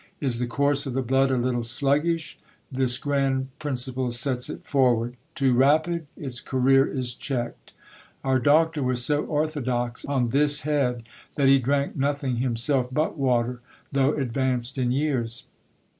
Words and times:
Is 0.19 0.39
the 0.39 0.47
course 0.47 0.87
of 0.87 0.93
the 0.95 1.03
blood 1.03 1.29
a 1.29 1.37
little 1.37 1.61
sluggish? 1.61 2.39
this 2.71 2.97
grand 2.97 3.49
principle 3.59 4.09
sets 4.09 4.49
it 4.49 4.65
forward: 4.65 5.15
too 5.35 5.53
rapid? 5.53 6.07
its 6.17 6.39
career 6.41 6.87
is 6.87 7.13
checked. 7.13 7.73
Our 8.23 8.39
doctor 8.39 8.81
was 8.81 9.05
so 9.05 9.23
orthodox 9.25 10.03
on 10.03 10.29
this 10.29 10.61
head, 10.61 11.03
that 11.35 11.47
he 11.49 11.59
drank 11.59 11.95
nothing 11.95 12.37
himself 12.37 12.91
but 12.91 13.15
water, 13.15 13.61
though 13.91 14.15
advanced 14.15 14.79
in 14.79 14.91
years. 14.91 15.43